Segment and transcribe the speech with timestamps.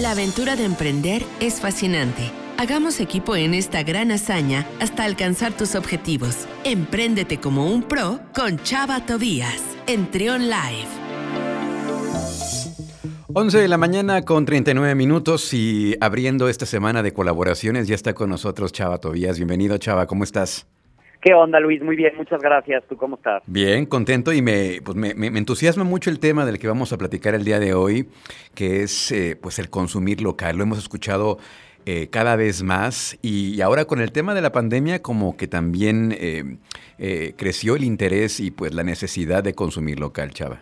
[0.00, 2.32] La aventura de emprender es fascinante.
[2.56, 6.46] Hagamos equipo en esta gran hazaña hasta alcanzar tus objetivos.
[6.64, 10.88] Empréndete como un pro con Chava Tobías en Trion Live.
[13.34, 18.14] 11 de la mañana con 39 minutos y abriendo esta semana de colaboraciones ya está
[18.14, 19.36] con nosotros Chava Tobías.
[19.36, 20.66] Bienvenido Chava, ¿cómo estás?
[21.20, 21.82] ¿Qué onda, Luis?
[21.82, 22.82] Muy bien, muchas gracias.
[22.88, 23.42] ¿Tú cómo estás?
[23.46, 27.34] Bien, contento y me, pues me, entusiasma mucho el tema del que vamos a platicar
[27.34, 28.08] el día de hoy,
[28.54, 30.56] que es eh, pues el consumir local.
[30.56, 31.36] Lo hemos escuchado
[31.84, 36.14] eh, cada vez más y ahora con el tema de la pandemia como que también
[36.18, 40.60] eh, creció el interés y pues la necesidad de consumir local, Chava.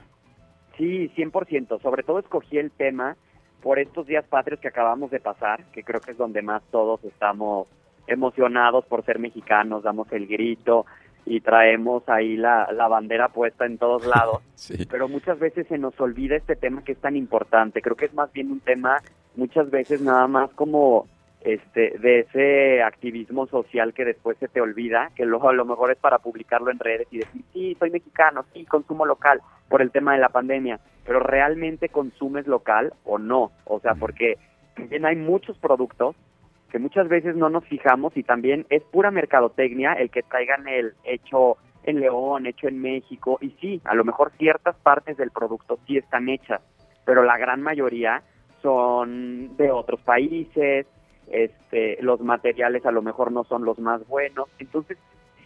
[0.77, 1.81] Sí, 100%.
[1.81, 3.17] Sobre todo escogí el tema
[3.63, 7.03] por estos días patrios que acabamos de pasar, que creo que es donde más todos
[7.05, 7.69] estamos
[8.09, 10.87] emocionados por ser mexicanos, damos el grito
[11.25, 14.43] y traemos ahí la, la bandera puesta en todos lados.
[14.91, 17.83] Pero muchas veces se nos olvida este tema que es tan importante.
[17.83, 18.99] Creo que es más bien un tema
[19.37, 21.07] muchas veces nada más como
[21.41, 25.93] este de ese activismo social que después se te olvida, que luego a lo mejor
[25.93, 29.91] es para publicarlo en redes y decir, sí, soy mexicano, sí, consumo local por el
[29.93, 34.37] tema de la pandemia, pero realmente consumes local o no, o sea, porque
[34.75, 36.17] también hay muchos productos
[36.71, 40.93] que muchas veces no nos fijamos y también es pura mercadotecnia el que traigan el
[41.05, 45.79] hecho en León, hecho en México, y sí, a lo mejor ciertas partes del producto
[45.87, 46.61] sí están hechas,
[47.07, 48.23] pero la gran mayoría
[48.61, 50.87] son de otros países,
[51.31, 54.99] este, los materiales a lo mejor no son los más buenos, entonces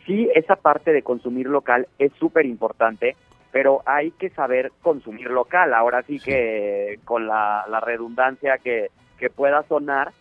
[0.06, 3.16] sí, esa parte de consumir local es súper importante,
[3.52, 6.18] pero hay que saber consumir local, ahora sí.
[6.18, 10.12] que con la, la redundancia que, que pueda sonar,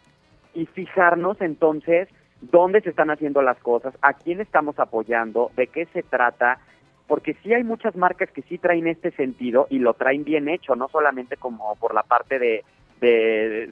[0.54, 2.08] y fijarnos entonces
[2.42, 6.60] dónde se están haciendo las cosas, a quién estamos apoyando, de qué se trata,
[7.08, 10.76] porque sí hay muchas marcas que sí traen este sentido y lo traen bien hecho,
[10.76, 12.64] no solamente como por la parte de,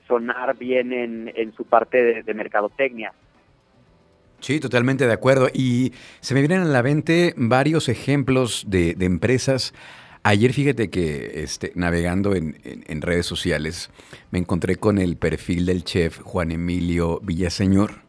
[0.08, 3.14] sonar bien en, en su parte de, de mercadotecnia.
[4.40, 5.48] Sí, totalmente de acuerdo.
[5.54, 9.74] Y se me vienen a la mente varios ejemplos de, de empresas
[10.30, 13.90] Ayer fíjate que este, navegando en, redes sociales
[14.30, 18.04] me encontré con el perfil del chef Juan Emilio Villaseñor.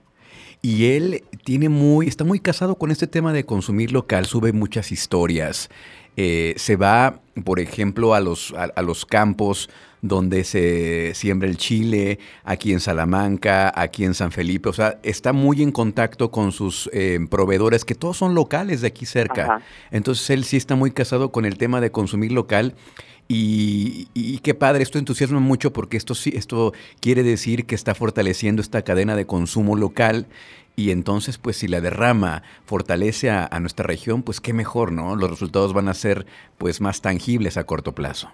[0.63, 4.93] Y él tiene muy, está muy casado con este tema de consumir local, sube muchas
[4.93, 5.71] historias.
[6.17, 9.71] Eh, se va, por ejemplo, a los, a los campos
[10.03, 14.69] donde se siembra el chile, aquí en Salamanca, aquí en San Felipe.
[14.69, 18.89] O sea, está muy en contacto con sus eh, proveedores, que todos son locales de
[18.89, 19.63] aquí cerca.
[19.91, 22.75] Entonces él sí está muy casado con el tema de consumir local.
[23.33, 28.61] Y, qué padre, esto entusiasma mucho porque esto sí, esto quiere decir que está fortaleciendo
[28.61, 30.27] esta cadena de consumo local
[30.75, 35.15] y entonces, pues si la derrama fortalece a, a, nuestra región, pues qué mejor, ¿no?
[35.15, 36.27] Los resultados van a ser
[36.59, 38.33] pues más tangibles a corto plazo.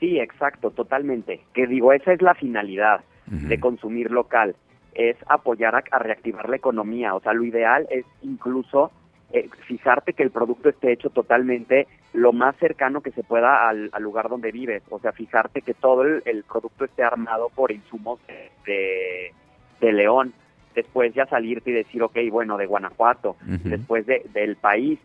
[0.00, 1.40] Sí, exacto, totalmente.
[1.54, 4.56] Que digo, esa es la finalidad de consumir local,
[4.94, 7.14] es apoyar a, reactivar la economía.
[7.14, 8.90] O sea, lo ideal es incluso
[9.34, 13.90] eh, fijarte que el producto esté hecho totalmente lo más cercano que se pueda al,
[13.98, 14.84] lugar donde vives.
[14.90, 18.20] O sea, fijarte que todo el, producto esté armado por insumos
[18.64, 19.32] de,
[19.80, 20.32] de, León.
[20.76, 23.34] Después ya salirte y decir, ok, bueno, de Guanajuato.
[23.64, 25.00] Después de, del país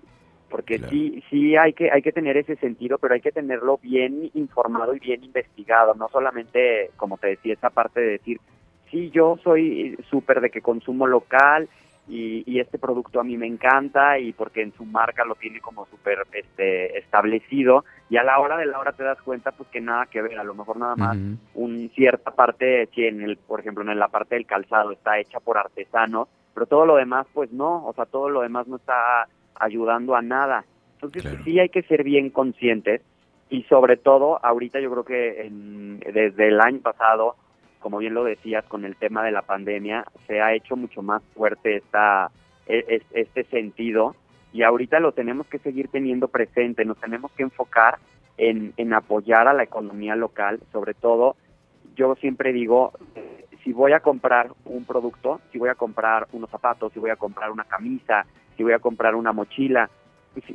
[0.47, 4.31] porque sí sí hay que hay que tener ese sentido pero hay que tenerlo bien
[4.33, 8.39] informado y bien investigado no solamente como te decía esa parte de decir
[8.89, 11.69] sí yo soy súper de que consumo local
[12.09, 15.61] y, y, este producto a mí me encanta y porque en su marca lo tiene
[15.61, 17.85] como súper este, establecido.
[18.09, 20.39] Y a la hora de la hora te das cuenta pues que nada que ver,
[20.39, 21.17] a lo mejor nada más
[21.53, 25.39] un cierta parte, si en el, por ejemplo en la parte del calzado está hecha
[25.39, 29.27] por artesanos, pero todo lo demás pues no, o sea todo lo demás no está
[29.55, 30.65] ayudando a nada.
[30.95, 33.01] Entonces sí hay que ser bien conscientes
[33.49, 37.35] y sobre todo ahorita yo creo que en, desde el año pasado,
[37.79, 41.21] como bien lo decías, con el tema de la pandemia, se ha hecho mucho más
[41.35, 42.31] fuerte esta,
[42.67, 44.15] e, este sentido
[44.51, 47.97] y ahorita lo tenemos que seguir teniendo presente, nos tenemos que enfocar
[48.37, 51.35] en, en apoyar a la economía local, sobre todo,
[51.95, 52.93] yo siempre digo,
[53.63, 57.15] si voy a comprar un producto, si voy a comprar unos zapatos, si voy a
[57.15, 58.25] comprar una camisa,
[58.55, 59.89] si voy a comprar una mochila,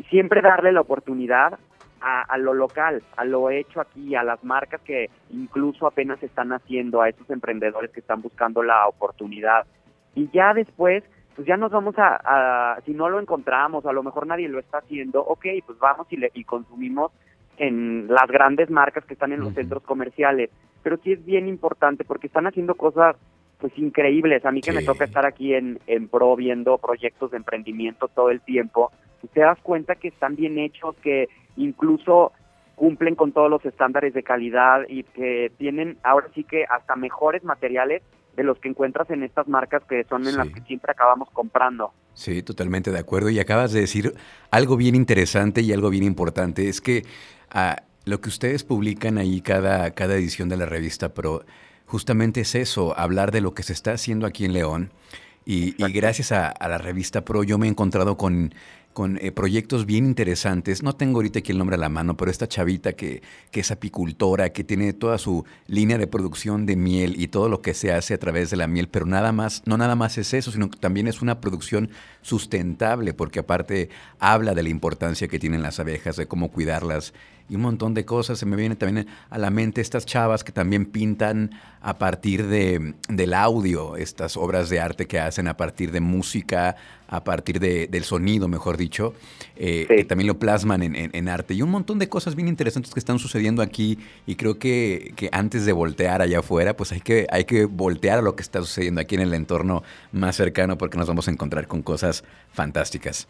[0.09, 1.59] siempre darle la oportunidad
[2.05, 7.01] a, lo local, a lo hecho aquí, a las marcas que incluso apenas están haciendo,
[7.01, 9.67] a esos emprendedores que están buscando la oportunidad.
[10.15, 11.03] Y ya después,
[11.35, 14.79] pues ya nos vamos a, si no lo encontramos, a lo mejor nadie lo está
[14.79, 17.11] haciendo, ok, pues vamos y, le, y consumimos
[17.56, 20.51] en las grandes marcas que están en los centros comerciales.
[20.83, 23.17] Pero sí es bien importante porque están haciendo cosas
[23.64, 24.44] pues increíbles.
[24.44, 28.28] A mí que me toca estar aquí en, en Pro viendo proyectos de emprendimiento todo
[28.28, 32.32] el tiempo, pues, te das cuenta que están bien hechos, que incluso
[32.75, 37.43] cumplen con todos los estándares de calidad y que tienen ahora sí que hasta mejores
[37.43, 38.02] materiales
[38.37, 41.94] de los que encuentras en estas marcas que son en las que siempre acabamos comprando.
[42.12, 43.31] Sí, totalmente de acuerdo.
[43.31, 44.12] Y acabas de decir
[44.50, 46.69] algo bien interesante y algo bien importante.
[46.69, 47.05] Es que
[47.50, 51.46] ah, lo que ustedes publican ahí cada, cada edición de la revista Pro,
[51.86, 54.92] justamente es eso, hablar de lo que se está haciendo aquí en León.
[55.46, 58.54] Y, gracias a, la revista Pro yo me he encontrado con
[58.94, 60.82] con eh, proyectos bien interesantes.
[60.82, 63.70] No tengo ahorita aquí el nombre a la mano, pero esta chavita que, que, es
[63.70, 67.92] apicultora, que tiene toda su línea de producción de miel y todo lo que se
[67.92, 70.70] hace a través de la miel, pero nada más, no nada más es eso, sino
[70.70, 71.90] que también es una producción
[72.25, 77.12] sustentable, porque aparte habla de la importancia que tienen las abejas, de cómo cuidarlas
[77.49, 78.38] y un montón de cosas.
[78.38, 81.50] Se me vienen también a la mente estas chavas que también pintan
[81.81, 86.76] a partir de, del audio, estas obras de arte que hacen a partir de música,
[87.09, 89.12] a partir de, del sonido, mejor dicho,
[89.56, 91.53] eh, que también lo plasman en, en, arte.
[91.53, 95.29] Y un montón de cosas bien interesantes que están sucediendo aquí y creo que, que,
[95.32, 98.61] antes de voltear allá afuera, pues hay que, hay que voltear a lo que está
[98.61, 99.82] sucediendo aquí en el entorno
[100.12, 102.13] más cercano porque nos vamos a encontrar con cosas
[102.50, 103.28] fantásticas.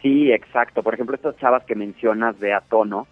[0.00, 0.82] Sí, exacto.
[0.82, 3.06] Por ejemplo, estas chavas que mencionas de Atono,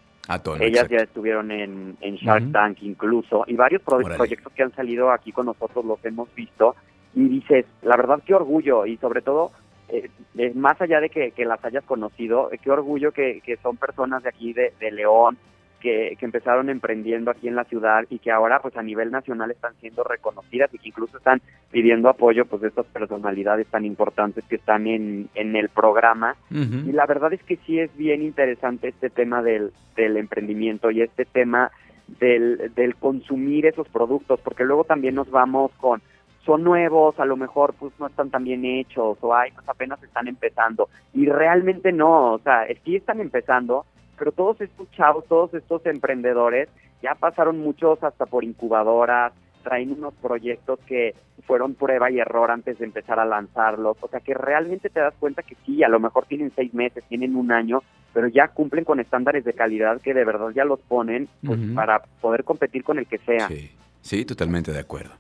[0.61, 5.33] ellas ya estuvieron en, en Shark Tank incluso, y varios proyectos que han salido aquí
[5.33, 6.77] con nosotros los hemos visto,
[7.15, 9.51] y dices, la verdad qué orgullo, y sobre todo,
[9.89, 10.09] eh,
[10.55, 14.53] más allá de que, las hayas conocido, eh, qué orgullo que, son personas de aquí
[14.53, 15.37] de, de León,
[15.81, 19.75] que, empezaron emprendiendo aquí en la ciudad y que ahora pues a nivel nacional están
[19.81, 21.41] siendo reconocidas y que incluso están
[21.71, 26.37] pidiendo apoyo pues de estas personalidades tan importantes que están en, en el programa.
[26.51, 31.03] Y la verdad es que sí es bien interesante este tema del, del emprendimiento y
[31.03, 31.71] este tema
[32.19, 36.03] del, del consumir esos productos porque luego también nos vamos con
[36.45, 40.03] son nuevos, a lo mejor pues no están tan bien hechos o hay pues apenas
[40.03, 40.89] están empezando.
[41.13, 43.85] Y realmente no, o sea, sí están empezando,
[44.21, 46.69] pero todos estos chavos, todos estos emprendedores,
[47.03, 49.33] ya pasaron muchos hasta por incubadoras,
[49.65, 51.15] traen unos proyectos que
[51.47, 53.97] fueron prueba y error antes de empezar a lanzarlos.
[54.03, 57.03] O sea que realmente te das cuenta que sí, a lo mejor tienen seis meses,
[57.09, 57.83] tienen un año,
[58.13, 62.03] pero ya cumplen con estándares de calidad que de verdad ya los ponen pues, para
[62.21, 63.49] poder competir con el que sea.
[63.49, 63.71] Sí,
[64.03, 65.15] sí, totalmente de acuerdo.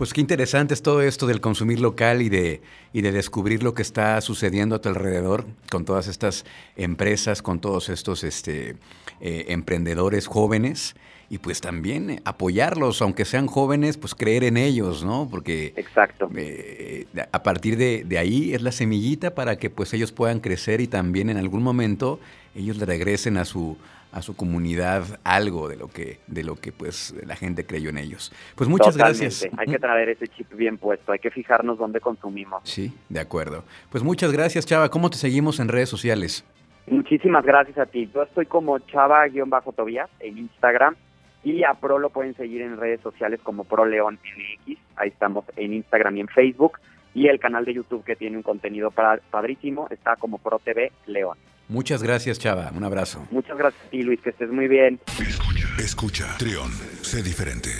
[0.00, 2.62] Pues qué interesante es todo esto del consumir local y de,
[2.94, 7.60] y de descubrir lo que está sucediendo a tu alrededor con todas estas empresas, con
[7.60, 8.76] todos estos este,
[9.20, 10.94] eh, emprendedores jóvenes
[11.28, 15.28] y pues también apoyarlos, aunque sean jóvenes, pues creer en ellos, ¿no?
[15.30, 16.30] Porque Exacto.
[16.34, 20.80] Eh, a partir de, de, ahí es la semillita para que pues ellos puedan crecer
[20.80, 22.20] y también en algún momento
[22.54, 23.76] ellos le regresen a su,
[24.12, 27.98] a su comunidad algo de lo que de lo que pues la gente creyó en
[27.98, 28.32] ellos.
[28.54, 29.46] Pues muchas gracias.
[29.56, 32.62] Hay que traer ese chip bien puesto, hay que fijarnos dónde consumimos.
[32.64, 33.64] Sí, de acuerdo.
[33.90, 34.88] Pues muchas gracias, Chava.
[34.88, 36.44] ¿Cómo te seguimos en redes sociales?
[36.86, 38.10] Muchísimas gracias a ti.
[38.12, 40.96] Yo estoy como Chava-Tobías en Instagram
[41.44, 44.78] y a Pro lo pueden seguir en redes sociales como Pro León MX.
[44.96, 46.78] Ahí estamos en Instagram y en Facebook.
[47.14, 48.92] Y el canal de YouTube que tiene un contenido
[49.30, 51.38] padrísimo está como Pro TV León.
[51.70, 52.72] Muchas gracias, Chava.
[52.74, 53.26] Un abrazo.
[53.30, 54.20] Muchas gracias a ti, Luis.
[54.20, 55.00] Que estés muy bien.
[55.20, 56.36] Escucha, escucha.
[56.36, 56.70] Trión,
[57.02, 57.70] sé diferente.